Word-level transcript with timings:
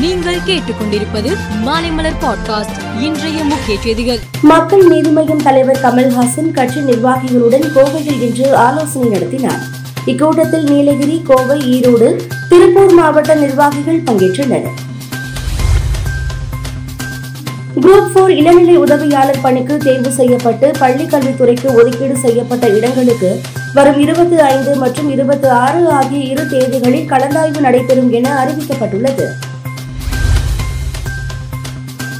நீங்கள் 0.00 0.38
கேட்டுக்கொண்டிருப்பது 0.46 1.30
மாலைமலர் 1.66 2.18
பாட்காஸ்ட் 2.20 3.00
இன்றைய 3.00 3.44
முக்கிய 3.44 3.80
செய்திகள். 3.80 4.18
மக்கள் 4.42 4.86
நீதி 4.86 5.10
மய்யம் 5.10 5.42
தலைவர் 5.42 5.78
கமல்ஹாசன் 5.82 6.50
கட்சி 6.50 6.80
நிர்வாகிகளுடன் 6.80 7.64
கோவையில் 7.74 8.20
இன்று 8.20 8.56
ஆலோசனை 8.56 9.08
நடத்தினார். 9.08 9.62
இக்கூட்டத்தில் 10.06 10.70
நீலகிரி 10.70 11.22
கோவை 11.26 11.80
ஈரோடு 11.80 12.20
திருப்பூர் 12.48 12.92
மாவட்ட 12.92 13.34
நிர்வாகிகள் 13.34 14.02
பங்கேற்றனர். 14.02 14.68
குரூப் 17.80 18.12
போர் 18.14 18.30
இளநிலை 18.30 18.76
உதவியாளர் 18.76 19.40
பணிக்கு 19.42 19.76
தேர்வு 19.76 20.10
செய்யப்பட்டு 20.10 20.70
பள்ளிக் 20.78 21.12
கல்வித்துறைக்கு 21.12 21.74
ஒதுக்கீடு 21.74 22.16
செய்யப்பட்ட 22.16 22.68
இடங்களுக்கு 22.68 23.40
வரும் 23.74 23.98
இருபத்தி 23.98 24.36
ஐந்து 24.36 24.76
மற்றும் 24.76 25.10
இருபத்தி 25.10 25.48
ஆறு 25.48 25.90
ஆகிய 25.90 26.24
இரு 26.24 26.42
தேதிகளில் 26.42 27.10
கலந்தாய்வு 27.12 27.60
நடைபெறும் 27.60 28.12
என 28.12 28.44
அறிவிக்கப்பட்டுள்ளது. 28.44 29.26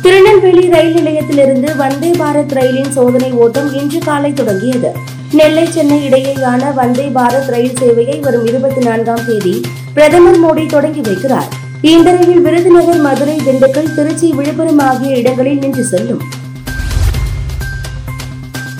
திருநெல்வேலி 0.02 0.64
ரயில் 0.70 0.96
நிலையத்திலிருந்து 0.98 1.76
வந்தே 1.76 2.10
பாரத் 2.10 2.52
ரயிலின் 2.58 2.92
சோதனை 2.96 3.30
ஓட்டம் 3.42 3.70
இன்று 3.80 3.98
காலை 3.98 4.32
தொடங்கியது. 4.32 4.90
நெல்லை 5.38 5.64
சென்னை 5.70 5.98
இடையேயான 6.08 6.74
வந்தே 6.74 7.06
பாரத் 7.16 7.50
ரயில் 7.54 7.78
சேவையை 7.80 8.20
வரும் 8.20 8.46
இருபத்தி 8.46 8.80
நான்காம் 8.80 9.24
தேதி 9.26 9.54
பிரதமர் 9.94 10.40
மோடி 10.44 10.66
தொடங்கி 10.66 11.00
வைக்கிறார். 11.00 11.48
இந்த 11.80 12.16
ரயில் 12.16 12.40
விருதுநகர் 12.40 13.02
மதுரை 13.06 13.36
திண்டுக்கல் 13.46 13.94
திருச்சி 13.94 14.32
விழுப்புரம் 14.32 14.78
ஆகிய 14.78 15.16
இடங்களில் 15.16 15.58
நின்று 15.58 15.84
செல்லும். 15.84 16.22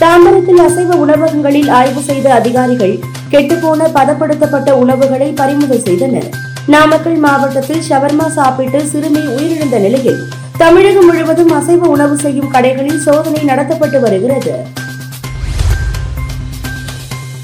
தாம்பரத்தில் 0.02 0.60
அசைவ 0.66 0.96
உணவகங்களில் 0.96 1.68
ஆய்வு 1.68 2.00
செய்த 2.00 2.26
அதிகாரிகள் 2.34 2.96
கெட்டுப்போன 3.30 3.88
பதப்படுத்தப்பட்ட 3.94 4.70
உணவுகளை 4.82 5.30
பறிமுதல் 5.40 5.86
செய்தனர். 5.88 6.28
நாமக்கல் 6.66 7.16
மாவட்டத்தில் 7.16 7.86
ஷவர்மா 7.88 8.26
சாப்பிட்டு 8.28 8.80
சிறுமி 8.86 9.22
உயிரிழந்த 9.36 9.78
நிலையில் 9.78 10.20
தமிழகம் 10.58 11.06
முழுவதும் 11.06 11.52
அசைவ 11.52 11.88
உணவு 11.88 12.16
செய்யும் 12.16 12.52
கடைகளில் 12.52 13.02
சோதனை 13.04 13.40
நடத்தப்பட்டு 13.44 13.98
வருகிறது. 14.00 14.52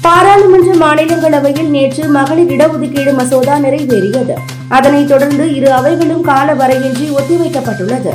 பாராளுமன்ற 0.01 0.71
மாநிலங்களவையில் 0.81 1.69
நேற்று 1.75 2.03
மகளிர் 2.07 2.51
இடஒதுக்கீடு 2.55 3.13
மசோதா 3.13 3.55
நிறைவேறியது. 3.57 4.35
அதனைத் 4.67 5.07
தொடர்ந்து 5.07 5.55
இரு 5.55 5.71
அவைகளும் 5.71 6.21
கால 6.21 6.53
வரையின்றி 6.53 7.07
ஒத்திவைக்கப்பட்டுள்ளது. 7.19 8.13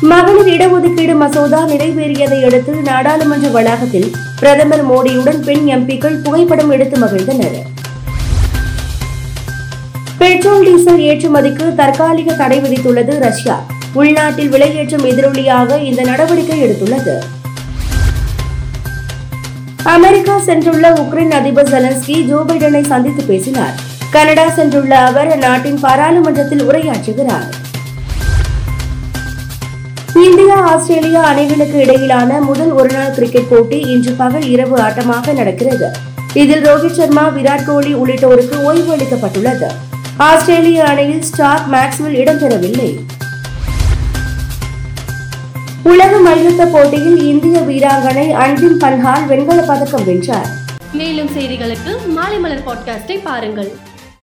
மகளிர் 0.00 0.52
இடஒதுக்கீடு 0.54 1.16
மசோதா 1.16 1.66
நிறைவேறியதை 1.66 2.44
அடுத்து 2.44 2.72
நாடாளுமன்ற 2.72 3.48
வளாகத்தில் 3.48 4.10
பிரதமர் 4.40 4.90
மோடியுடன் 4.90 5.42
பெண் 5.42 5.66
எம்பிக்கள் 5.76 6.22
புகைப்படம் 6.22 6.70
எடுத்து 6.70 6.98
மகிழ்ந்தனர். 7.06 7.60
பெட்ரோல் 10.24 10.66
டீசல் 10.66 11.00
ஏற்றுமதிக்கு 11.08 11.64
தற்காலிக 11.78 12.34
தடை 12.38 12.58
விதித்துள்ளது 12.64 13.14
ரஷ்யா. 13.24 13.56
உள்நாட்டில் 13.98 14.50
விலையேற்றம் 14.52 15.04
எதிரொலியாக 15.10 15.76
இந்த 15.88 16.02
நடவடிக்கை 16.10 16.56
எடுத்துள்ளது. 16.64 17.14
அமெரிக்கா 19.94 20.36
சென்றுள்ள 20.46 20.86
உக்ரைன் 21.02 21.34
அதிபர் 21.38 21.70
செலன்ஸ்கி 21.74 22.16
ஜோ 22.30 22.38
பைடனை 22.48 22.82
சந்தித்து 22.92 23.22
பேசினார். 23.30 23.74
கனடா 24.14 24.46
சென்றுள்ள 24.58 24.92
அவர் 25.08 25.30
நாட்டின் 25.44 25.80
பாராளுமன்றத்தில் 25.84 26.64
உரையாற்றுகிறார். 26.68 27.48
இந்தியா 30.26 30.58
ஆஸ்திரேலியா 30.72 31.24
அணிகளுக்கு 31.32 31.78
இடையிலான 31.86 32.40
முதல் 32.50 32.72
ஒருநாள் 32.80 33.14
கிரிக்கெட் 33.18 33.50
போட்டி 33.54 33.80
இன்று 33.94 34.14
பகல் 34.22 34.46
இரவு 34.54 34.78
ஆட்டமாக 34.86 35.34
நடக்கிறது. 35.40 35.90
இதில் 36.42 36.64
ரோஹித் 36.68 37.00
சர்மா 37.00 37.26
விராட் 37.38 37.66
கோலி 37.66 37.94
உள்ளிட்டோருக்கு 37.94 38.58
ஓய்வு 38.70 38.92
அளிக்கப்பட்டுள்ளது. 38.96 39.70
ஆஸ்திரேலிய 40.16 40.84
அணியில் 40.84 41.22
ஸ்டார் 41.22 41.68
மேக்ஸ்வெல் 41.70 42.16
இடம்பெறவில்லை. 42.16 42.98
உலக 45.82 46.18
மல்யுத்த 46.18 46.66
போட்டியில் 46.66 47.22
இந்திய 47.22 47.60
வீராங்கனை 47.60 48.30
அன்பின் 48.30 48.76
பன்ஹால் 48.76 49.26
வெண்கலப் 49.26 49.66
பதக்கம் 49.66 50.04
வென்றார். 50.04 50.46
மேலும் 50.92 51.28
செய்திகளுக்கு 51.28 52.06
மாலை 52.06 52.38
மலர் 52.38 52.64
பாட்காஸ்டை 52.66 53.22
பாருங்கள். 53.22 53.76